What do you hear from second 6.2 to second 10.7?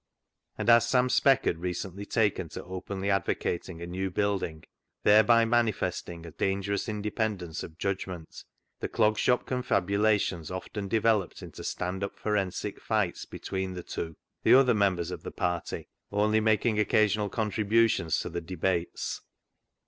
a dangerous independence of judgment, the Clog Shop confabulations